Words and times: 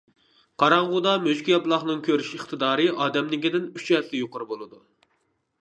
قاراڭغۇدا 0.61 1.11
مۈشۈكياپىلاقنىڭ 1.25 2.01
كۆرۈش 2.09 2.31
ئىقتىدارى 2.39 2.89
ئادەمنىڭكىدىن 2.95 3.71
ئۈچ 3.81 3.93
ھەسسە 3.97 4.21
يۇقىرى 4.23 4.53
بولىدۇ. 4.55 4.85